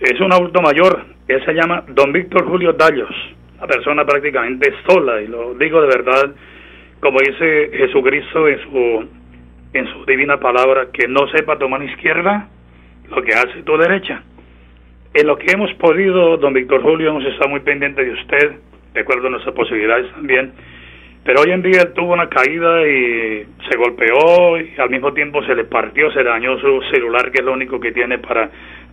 Es 0.00 0.18
un 0.18 0.32
adulto 0.32 0.62
mayor, 0.62 1.04
él 1.28 1.44
se 1.44 1.52
llama 1.52 1.84
don 1.88 2.10
Víctor 2.10 2.46
Julio 2.46 2.72
Dallos, 2.72 3.14
una 3.58 3.66
persona 3.66 4.06
prácticamente 4.06 4.72
sola, 4.88 5.20
y 5.20 5.26
lo 5.26 5.52
digo 5.54 5.82
de 5.82 5.88
verdad, 5.88 6.34
como 7.00 7.18
dice 7.18 7.70
Jesucristo 7.74 8.48
en 8.48 8.58
su, 8.62 9.08
en 9.74 9.92
su 9.92 10.06
divina 10.06 10.40
palabra, 10.40 10.86
que 10.90 11.06
no 11.06 11.28
sepa 11.28 11.58
tomar 11.58 11.82
izquierda 11.82 12.48
lo 13.08 13.22
que 13.22 13.32
hace 13.32 13.62
tu 13.64 13.76
derecha. 13.76 14.22
En 15.14 15.26
lo 15.26 15.36
que 15.36 15.52
hemos 15.52 15.72
podido, 15.74 16.36
don 16.38 16.54
Víctor 16.54 16.82
Julio, 16.82 17.10
hemos 17.10 17.24
estado 17.24 17.50
muy 17.50 17.60
pendientes 17.60 18.06
de 18.06 18.12
usted, 18.12 18.52
de 18.94 19.00
acuerdo 19.00 19.26
a 19.26 19.30
nuestras 19.30 19.54
posibilidades 19.54 20.10
también, 20.12 20.52
pero 21.24 21.42
hoy 21.42 21.52
en 21.52 21.62
día 21.62 21.82
él 21.82 21.92
tuvo 21.92 22.14
una 22.14 22.28
caída 22.28 22.86
y 22.86 23.46
se 23.68 23.76
golpeó 23.76 24.58
y 24.58 24.74
al 24.78 24.90
mismo 24.90 25.12
tiempo 25.12 25.42
se 25.44 25.54
le 25.54 25.64
partió, 25.64 26.10
se 26.10 26.24
dañó 26.24 26.58
su 26.58 26.82
celular, 26.92 27.30
que 27.30 27.38
es 27.38 27.44
lo 27.44 27.52
único 27.52 27.78
que 27.78 27.92
tiene 27.92 28.18
para 28.18 28.50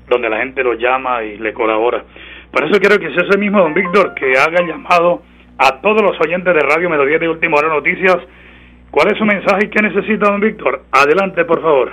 donde 0.07 0.29
la 0.29 0.37
gente 0.39 0.63
lo 0.63 0.73
llama 0.73 1.23
y 1.23 1.37
le 1.37 1.53
colabora. 1.53 2.03
Por 2.51 2.65
eso 2.65 2.79
quiero 2.79 2.99
que 2.99 3.13
sea 3.13 3.27
ese 3.27 3.37
mismo 3.37 3.59
don 3.59 3.73
Víctor 3.73 4.13
que 4.13 4.33
haga 4.37 4.65
llamado 4.65 5.23
a 5.57 5.81
todos 5.81 6.01
los 6.01 6.19
oyentes 6.19 6.53
de 6.53 6.59
Radio 6.59 6.89
Melodía 6.89 7.17
de 7.17 7.29
Última 7.29 7.57
Hora 7.57 7.69
Noticias. 7.69 8.17
¿Cuál 8.91 9.11
es 9.11 9.17
su 9.17 9.25
mensaje 9.25 9.65
y 9.65 9.69
qué 9.69 9.81
necesita 9.81 10.29
don 10.29 10.39
Víctor? 10.39 10.83
Adelante, 10.91 11.45
por 11.45 11.61
favor. 11.61 11.91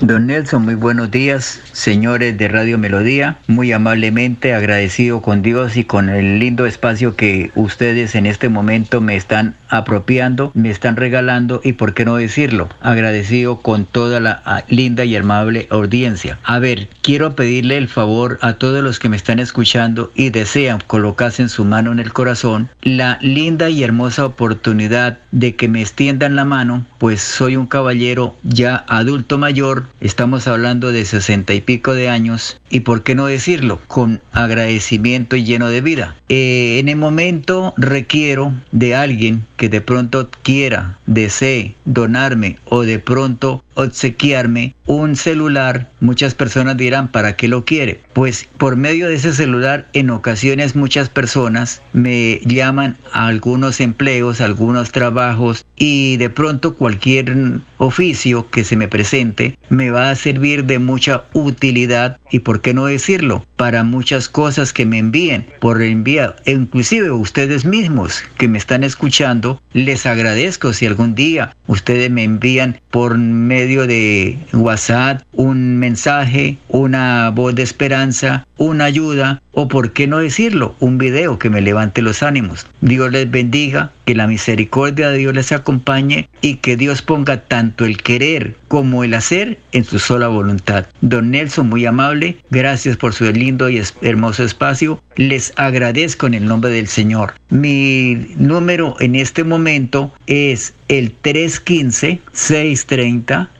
Don 0.00 0.26
Nelson, 0.26 0.64
muy 0.64 0.74
buenos 0.74 1.12
días, 1.12 1.60
señores 1.72 2.36
de 2.36 2.48
Radio 2.48 2.78
Melodía. 2.78 3.38
Muy 3.46 3.70
amablemente 3.70 4.52
agradecido 4.52 5.22
con 5.22 5.40
Dios 5.40 5.76
y 5.76 5.84
con 5.84 6.08
el 6.08 6.40
lindo 6.40 6.66
espacio 6.66 7.14
que 7.14 7.52
ustedes 7.54 8.16
en 8.16 8.26
este 8.26 8.48
momento 8.48 9.00
me 9.00 9.14
están 9.14 9.54
apropiando, 9.68 10.50
me 10.54 10.70
están 10.70 10.96
regalando 10.96 11.60
y, 11.62 11.74
por 11.74 11.94
qué 11.94 12.04
no 12.04 12.16
decirlo, 12.16 12.68
agradecido 12.80 13.60
con 13.60 13.86
toda 13.86 14.18
la 14.18 14.42
ah, 14.44 14.64
linda 14.68 15.04
y 15.04 15.14
amable 15.14 15.68
audiencia. 15.70 16.40
A 16.42 16.58
ver, 16.58 16.88
quiero 17.00 17.36
pedirle 17.36 17.76
el 17.76 17.88
favor 17.88 18.38
a 18.42 18.54
todos 18.54 18.82
los 18.82 18.98
que 18.98 19.08
me 19.08 19.16
están 19.16 19.38
escuchando 19.38 20.10
y 20.16 20.30
desean 20.30 20.80
colocarse 20.86 21.42
en 21.42 21.48
su 21.48 21.64
mano 21.64 21.92
en 21.92 22.00
el 22.00 22.12
corazón 22.12 22.68
la 22.82 23.18
linda 23.20 23.70
y 23.70 23.84
hermosa 23.84 24.26
oportunidad 24.26 25.18
de 25.30 25.54
que 25.54 25.68
me 25.68 25.82
extiendan 25.82 26.34
la 26.34 26.44
mano, 26.44 26.84
pues 26.98 27.20
soy 27.20 27.56
un 27.56 27.66
caballero 27.66 28.36
ya 28.42 28.84
adulto 28.88 29.38
mayor 29.38 29.83
estamos 30.00 30.46
hablando 30.46 30.92
de 30.92 31.04
sesenta 31.04 31.54
y 31.54 31.60
pico 31.60 31.94
de 31.94 32.08
años, 32.08 32.60
y 32.70 32.80
por 32.80 33.02
qué 33.02 33.14
no 33.14 33.26
decirlo, 33.26 33.80
con 33.86 34.22
agradecimiento 34.32 35.36
y 35.36 35.44
lleno 35.44 35.68
de 35.68 35.80
vida. 35.80 36.16
Eh, 36.28 36.78
en 36.78 36.88
el 36.88 36.96
momento 36.96 37.74
requiero 37.76 38.52
de 38.72 38.94
alguien 38.94 39.46
que 39.56 39.68
de 39.68 39.80
pronto 39.80 40.28
quiera, 40.42 40.98
desee 41.06 41.74
donarme 41.84 42.58
o 42.66 42.82
de 42.82 42.98
pronto 42.98 43.63
obsequiarme 43.74 44.74
un 44.86 45.16
celular, 45.16 45.90
muchas 46.00 46.34
personas 46.34 46.76
dirán, 46.76 47.08
¿para 47.08 47.36
qué 47.36 47.48
lo 47.48 47.64
quiere? 47.64 48.00
Pues 48.12 48.46
por 48.58 48.76
medio 48.76 49.08
de 49.08 49.14
ese 49.14 49.32
celular, 49.32 49.88
en 49.92 50.10
ocasiones 50.10 50.76
muchas 50.76 51.08
personas 51.08 51.82
me 51.92 52.40
llaman 52.44 52.96
a 53.12 53.26
algunos 53.26 53.80
empleos, 53.80 54.40
algunos 54.40 54.92
trabajos 54.92 55.64
y 55.76 56.16
de 56.18 56.30
pronto 56.30 56.74
cualquier 56.74 57.34
oficio 57.78 58.48
que 58.50 58.64
se 58.64 58.76
me 58.76 58.88
presente 58.88 59.58
me 59.68 59.90
va 59.90 60.10
a 60.10 60.14
servir 60.14 60.64
de 60.64 60.78
mucha 60.78 61.24
utilidad 61.32 62.18
y 62.30 62.40
por 62.40 62.60
qué 62.60 62.74
no 62.74 62.86
decirlo, 62.86 63.44
para 63.56 63.84
muchas 63.84 64.28
cosas 64.28 64.72
que 64.72 64.86
me 64.86 64.98
envíen 64.98 65.46
por 65.60 65.82
enviado, 65.82 66.36
e 66.44 66.52
inclusive 66.52 67.10
ustedes 67.10 67.64
mismos 67.64 68.22
que 68.36 68.48
me 68.48 68.58
están 68.58 68.84
escuchando, 68.84 69.60
les 69.72 70.06
agradezco 70.06 70.72
si 70.72 70.86
algún 70.86 71.14
día 71.14 71.56
ustedes 71.66 72.10
me 72.10 72.24
envían 72.24 72.80
por 72.90 73.16
medio 73.18 73.63
de 73.66 74.38
WhatsApp 74.52 75.22
un 75.32 75.78
mensaje, 75.78 76.58
una 76.68 77.30
voz 77.30 77.54
de 77.54 77.62
esperanza, 77.62 78.46
una 78.56 78.84
ayuda 78.84 79.42
o 79.52 79.68
por 79.68 79.92
qué 79.92 80.06
no 80.06 80.18
decirlo, 80.18 80.74
un 80.80 80.98
video 80.98 81.38
que 81.38 81.50
me 81.50 81.60
levante 81.60 82.02
los 82.02 82.22
ánimos. 82.22 82.66
Dios 82.80 83.10
les 83.12 83.30
bendiga, 83.30 83.92
que 84.04 84.14
la 84.14 84.26
misericordia 84.26 85.10
de 85.10 85.18
Dios 85.18 85.34
les 85.34 85.52
acompañe 85.52 86.28
y 86.42 86.56
que 86.56 86.76
Dios 86.76 87.00
ponga 87.02 87.42
tanto 87.42 87.84
el 87.86 87.96
querer 87.96 88.56
como 88.68 89.02
el 89.04 89.14
hacer 89.14 89.58
en 89.72 89.84
su 89.84 89.98
sola 89.98 90.28
voluntad. 90.28 90.86
Don 91.00 91.30
Nelson, 91.30 91.68
muy 91.68 91.86
amable, 91.86 92.36
gracias 92.50 92.96
por 92.96 93.14
su 93.14 93.24
lindo 93.32 93.70
y 93.70 93.80
hermoso 94.02 94.44
espacio. 94.44 95.02
Les 95.16 95.52
agradezco 95.56 96.26
en 96.26 96.34
el 96.34 96.46
nombre 96.46 96.70
del 96.70 96.88
Señor. 96.88 97.34
Mi 97.48 98.26
número 98.36 98.96
en 99.00 99.14
este 99.14 99.44
momento 99.44 100.12
es 100.26 100.74
el 100.88 101.12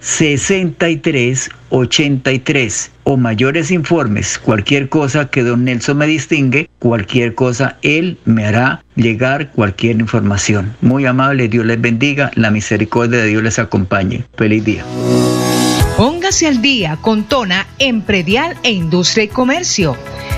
315-630-6383 0.05 2.91
o 3.05 3.17
mayores 3.17 3.71
informes, 3.71 4.39
cualquier 4.39 4.91
cosa 4.91 5.31
que 5.31 5.43
don 5.43 5.65
Nelson 5.65 5.97
me 5.97 6.07
distingue, 6.07 6.69
cualquier 6.79 7.35
cosa 7.35 7.79
él 7.83 8.19
me 8.25 8.47
hará 8.47 8.83
llegar 8.97 9.53
cualquier 9.53 10.01
información. 10.01 10.75
Muy 10.81 11.07
amable, 11.07 11.47
Dios 11.49 11.67
les 11.67 11.81
bendiga, 11.81 12.33
la 12.35 12.51
misericordia 12.51 13.21
de 13.21 13.29
Dios 13.29 13.43
les 13.43 13.59
acompañe. 13.59 14.25
Feliz 14.37 14.63
día. 14.65 14.85
Póngase 15.97 16.49
al 16.49 16.61
día 16.61 16.99
con 17.01 17.25
Tona 17.25 17.67
en 17.79 18.03
predial 18.03 18.59
e 18.63 18.73
industria 18.73 19.25
y 19.25 19.29
comercio. 19.29 19.97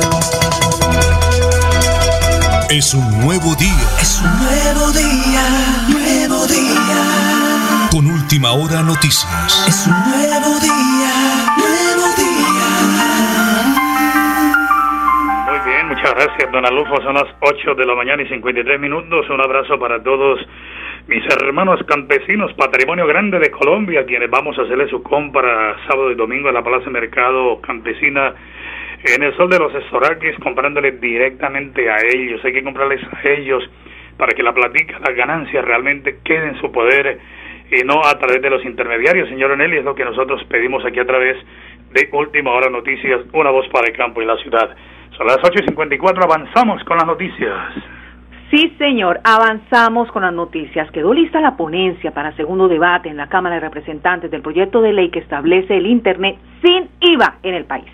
Es 2.71 2.93
un 2.93 3.03
nuevo 3.19 3.51
día. 3.59 3.83
Es 3.99 4.23
un 4.23 4.31
nuevo 4.39 4.95
día, 4.95 5.43
nuevo 5.91 6.47
día. 6.47 7.91
Con 7.91 8.07
última 8.07 8.53
hora 8.53 8.81
noticias. 8.81 9.27
Es 9.67 9.87
un 9.87 9.99
nuevo 10.07 10.55
día, 10.63 11.11
nuevo 11.59 12.07
día. 12.15 12.63
Muy 15.51 15.59
bien, 15.67 15.83
muchas 15.89 16.15
gracias, 16.15 16.49
don 16.53 16.65
Alufo. 16.65 16.95
Son 17.03 17.15
las 17.15 17.27
8 17.41 17.75
de 17.75 17.85
la 17.85 17.93
mañana 17.93 18.23
y 18.23 18.29
53 18.29 18.79
minutos. 18.79 19.29
Un 19.29 19.41
abrazo 19.41 19.77
para 19.77 20.01
todos 20.01 20.39
mis 21.07 21.25
hermanos 21.25 21.81
campesinos, 21.87 22.53
patrimonio 22.53 23.05
grande 23.05 23.37
de 23.39 23.51
Colombia, 23.51 24.05
quienes 24.05 24.29
vamos 24.29 24.57
a 24.57 24.61
hacerle 24.61 24.87
su 24.87 25.03
compra 25.03 25.75
sábado 25.89 26.09
y 26.09 26.15
domingo 26.15 26.47
en 26.47 26.53
la 26.53 26.63
Plaza 26.63 26.89
Mercado 26.89 27.59
Campesina 27.59 28.33
en 29.03 29.23
el 29.23 29.35
sol 29.35 29.49
de 29.49 29.59
los 29.59 29.73
estoraques, 29.73 30.37
comprándoles 30.39 30.99
directamente 31.01 31.89
a 31.89 31.97
ellos. 32.13 32.43
Hay 32.43 32.53
que 32.53 32.63
comprarles 32.63 33.01
a 33.03 33.29
ellos 33.29 33.63
para 34.17 34.33
que 34.33 34.43
la 34.43 34.53
platica, 34.53 34.99
las 34.99 35.15
ganancias 35.15 35.65
realmente 35.65 36.19
queden 36.23 36.49
en 36.49 36.61
su 36.61 36.71
poder 36.71 37.19
y 37.71 37.83
no 37.85 38.01
a 38.05 38.17
través 38.19 38.41
de 38.41 38.49
los 38.49 38.63
intermediarios. 38.65 39.29
Señor 39.29 39.51
Onelli, 39.51 39.77
es 39.77 39.85
lo 39.85 39.95
que 39.95 40.05
nosotros 40.05 40.43
pedimos 40.49 40.85
aquí 40.85 40.99
a 40.99 41.05
través 41.05 41.37
de 41.93 42.09
Última 42.11 42.51
Hora 42.51 42.69
Noticias, 42.69 43.21
una 43.33 43.49
voz 43.49 43.67
para 43.69 43.87
el 43.87 43.95
campo 43.95 44.21
y 44.21 44.25
la 44.25 44.37
ciudad. 44.37 44.75
Son 45.17 45.25
las 45.25 45.37
8.54, 45.37 46.23
avanzamos 46.23 46.83
con 46.83 46.97
las 46.97 47.05
noticias. 47.05 47.73
Sí, 48.51 48.75
señor, 48.77 49.21
avanzamos 49.23 50.11
con 50.11 50.23
las 50.23 50.33
noticias. 50.33 50.91
Quedó 50.91 51.13
lista 51.13 51.39
la 51.39 51.55
ponencia 51.55 52.11
para 52.11 52.35
segundo 52.35 52.67
debate 52.67 53.07
en 53.07 53.15
la 53.15 53.27
Cámara 53.27 53.55
de 53.55 53.61
Representantes 53.61 54.29
del 54.29 54.41
proyecto 54.41 54.81
de 54.81 54.91
ley 54.91 55.09
que 55.09 55.19
establece 55.19 55.77
el 55.77 55.85
Internet 55.85 56.35
sin 56.61 56.89
IVA 56.99 57.37
en 57.43 57.55
el 57.55 57.63
país. 57.63 57.87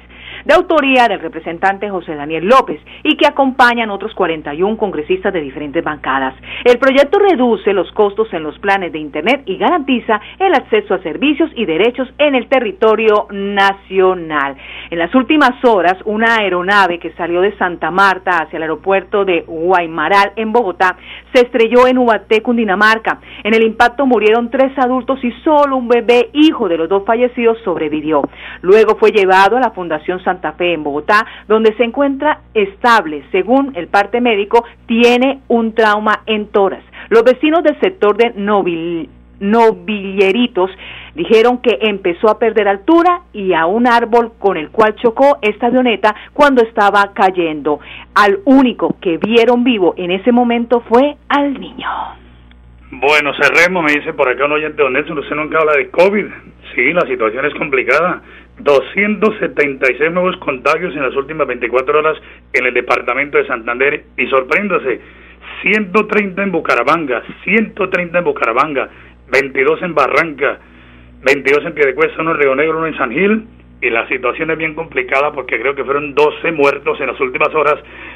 De 0.47 0.53
autoría 0.53 1.09
del 1.09 1.19
representante 1.19 1.89
José 1.89 2.15
Daniel 2.15 2.45
López 2.45 2.79
y 3.03 3.17
que 3.17 3.27
acompañan 3.27 3.89
otros 3.89 4.13
41 4.15 4.77
congresistas 4.77 5.33
de 5.33 5.41
diferentes 5.41 5.83
bancadas. 5.83 6.35
El 6.63 6.79
proyecto 6.79 7.19
reduce 7.19 7.73
los 7.73 7.91
costos 7.91 8.31
en 8.31 8.43
los 8.43 8.57
planes 8.59 8.93
de 8.93 8.99
Internet 8.99 9.41
y 9.45 9.57
garantiza 9.57 10.21
el 10.39 10.53
acceso 10.53 10.93
a 10.93 11.03
servicios 11.03 11.51
y 11.53 11.65
derechos 11.65 12.07
en 12.17 12.35
el 12.35 12.47
territorio 12.47 13.27
nacional. 13.29 14.55
En 14.89 14.99
las 14.99 15.13
últimas 15.15 15.63
horas, 15.65 15.97
una 16.05 16.37
aeronave 16.37 16.97
que 16.99 17.11
salió 17.15 17.41
de 17.41 17.57
Santa 17.57 17.91
Marta 17.91 18.43
hacia 18.43 18.55
el 18.55 18.63
aeropuerto 18.63 19.25
de 19.25 19.41
Guaymaral 19.41 20.31
en 20.37 20.53
Bogotá 20.53 20.95
se 21.33 21.41
estrelló 21.41 21.87
en 21.87 21.97
Ubaté, 21.97 22.41
Cundinamarca. 22.41 23.19
En 23.43 23.53
el 23.53 23.63
impacto 23.63 24.05
murieron 24.05 24.49
tres 24.49 24.71
adultos 24.77 25.21
y 25.23 25.31
solo 25.43 25.75
un 25.75 25.89
bebé, 25.89 26.29
hijo 26.31 26.69
de 26.69 26.77
los 26.77 26.87
dos 26.87 27.03
fallecidos, 27.05 27.57
sobrevivió. 27.65 28.21
Luego 28.61 28.95
fue 28.97 29.11
llevado 29.11 29.57
a 29.57 29.59
la 29.59 29.71
Fundación 29.71 30.23
Santa 30.23 30.36
Fe 30.57 30.73
en 30.73 30.83
Bogotá, 30.83 31.25
donde 31.47 31.73
se 31.75 31.83
encuentra 31.83 32.41
estable. 32.53 33.23
Según 33.31 33.73
el 33.75 33.87
parte 33.87 34.21
médico, 34.21 34.63
tiene 34.85 35.39
un 35.47 35.73
trauma 35.73 36.21
en 36.25 36.47
toras. 36.47 36.83
Los 37.09 37.23
vecinos 37.23 37.63
del 37.63 37.79
sector 37.79 38.17
de 38.17 38.33
Novil 38.35 39.09
novilleritos 39.39 40.71
dijeron 41.15 41.59
que 41.59 41.77
empezó 41.81 42.29
a 42.29 42.39
perder 42.39 42.67
altura 42.67 43.21
y 43.33 43.53
a 43.53 43.65
un 43.65 43.87
árbol 43.87 44.33
con 44.39 44.57
el 44.57 44.69
cual 44.69 44.95
chocó 44.95 45.37
esta 45.41 45.67
avioneta 45.67 46.15
cuando 46.33 46.63
estaba 46.63 47.11
cayendo. 47.13 47.79
Al 48.15 48.39
único 48.45 48.95
que 49.01 49.17
vieron 49.17 49.63
vivo 49.63 49.93
en 49.97 50.11
ese 50.11 50.31
momento 50.31 50.81
fue 50.81 51.17
al 51.29 51.59
niño. 51.59 51.89
Bueno, 52.89 53.31
cerremos, 53.33 53.83
me 53.83 53.91
dice 53.91 54.13
por 54.13 54.29
acá 54.29 54.45
un 54.45 54.53
oyente 54.53 54.81
don 54.81 54.93
Nelson, 54.93 55.17
usted 55.19 55.35
nunca 55.35 55.59
habla 55.59 55.73
de 55.73 55.89
COVID. 55.89 56.25
Sí, 56.73 56.93
la 56.93 57.01
situación 57.01 57.45
es 57.45 57.53
complicada. 57.55 58.21
276 58.59 60.11
nuevos 60.11 60.37
contagios 60.37 60.95
en 60.95 61.03
las 61.03 61.15
últimas 61.15 61.47
24 61.47 61.99
horas 61.99 62.17
en 62.53 62.65
el 62.65 62.73
departamento 62.73 63.37
de 63.37 63.47
Santander 63.47 64.03
y 64.17 64.27
sorpréndase, 64.27 64.99
130 65.61 66.43
en 66.43 66.51
Bucaramanga, 66.51 67.23
130 67.43 68.17
en 68.17 68.23
Bucaramanga, 68.23 68.89
22 69.31 69.81
en 69.83 69.93
Barranca, 69.93 70.59
22 71.23 71.65
en 71.65 71.73
Piedecuesta, 71.73 72.21
uno 72.21 72.31
en 72.31 72.37
Río 72.37 72.55
Negro, 72.55 72.77
uno 72.77 72.87
en 72.87 72.97
San 72.97 73.11
Gil, 73.11 73.47
y 73.81 73.89
la 73.89 74.07
situación 74.07 74.49
es 74.51 74.57
bien 74.57 74.73
complicada 74.73 75.31
porque 75.31 75.59
creo 75.59 75.75
que 75.75 75.83
fueron 75.83 76.15
12 76.15 76.51
muertos 76.51 76.99
en 76.99 77.07
las 77.07 77.19
últimas 77.19 77.53
horas. 77.53 77.75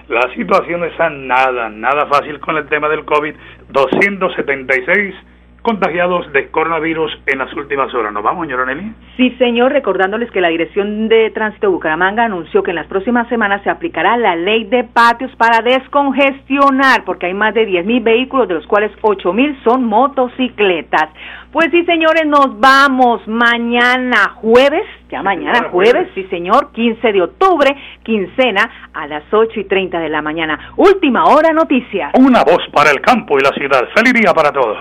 La 0.09 0.33
situación 0.33 0.83
es 0.83 0.93
nada, 0.97 1.69
nada 1.69 2.07
fácil 2.07 2.39
con 2.39 2.57
el 2.57 2.67
tema 2.67 2.89
del 2.89 3.05
COVID. 3.05 3.35
276 3.69 5.15
contagiados 5.61 6.31
de 6.33 6.49
coronavirus 6.49 7.11
en 7.27 7.39
las 7.39 7.53
últimas 7.53 7.93
horas. 7.93 8.11
¿Nos 8.11 8.23
vamos, 8.23 8.47
señora 8.47 8.65
Nelly? 8.65 8.93
Sí, 9.17 9.35
señor, 9.37 9.71
recordándoles 9.71 10.31
que 10.31 10.41
la 10.41 10.49
Dirección 10.49 11.07
de 11.07 11.29
Tránsito 11.31 11.67
de 11.67 11.73
Bucaramanga 11.73 12.25
anunció 12.25 12.63
que 12.63 12.71
en 12.71 12.77
las 12.77 12.87
próximas 12.87 13.27
semanas 13.29 13.61
se 13.63 13.69
aplicará 13.69 14.17
la 14.17 14.35
ley 14.35 14.63
de 14.65 14.83
patios 14.85 15.31
para 15.37 15.61
descongestionar, 15.61 17.03
porque 17.05 17.27
hay 17.27 17.33
más 17.33 17.53
de 17.53 17.65
10 17.65 17.85
mil 17.85 18.01
vehículos, 18.01 18.47
de 18.47 18.55
los 18.55 18.65
cuales 18.65 18.91
8 19.01 19.33
mil 19.33 19.57
son 19.63 19.83
motocicletas. 19.83 21.09
Pues 21.51 21.67
sí, 21.71 21.83
señores, 21.85 22.25
nos 22.25 22.59
vamos 22.59 23.27
mañana 23.27 24.29
jueves, 24.35 24.85
ya 25.11 25.21
mañana 25.21 25.69
jueves, 25.69 26.07
sí, 26.15 26.23
señor, 26.29 26.71
15 26.71 27.11
de 27.11 27.21
octubre, 27.21 27.75
quincena, 28.03 28.89
a 28.93 29.07
las 29.07 29.23
8 29.31 29.59
y 29.59 29.65
30 29.65 29.99
de 29.99 30.09
la 30.09 30.21
mañana. 30.21 30.71
Última 30.77 31.25
hora 31.25 31.51
noticias. 31.51 32.11
Una 32.17 32.43
voz 32.43 32.61
para 32.71 32.91
el 32.91 33.01
campo 33.01 33.37
y 33.37 33.41
la 33.41 33.51
ciudad. 33.51 33.81
Feliz 33.93 34.13
día 34.13 34.33
para 34.33 34.51
todos. 34.51 34.77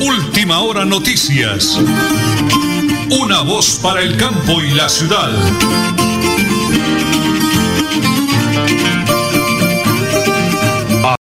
Última 0.00 0.60
hora 0.60 0.84
noticias. 0.84 1.78
Una 3.10 3.42
voz 3.42 3.80
para 3.82 4.02
el 4.02 4.16
campo 4.16 4.60
y 4.62 4.74
la 4.74 4.88
ciudad. 4.88 5.30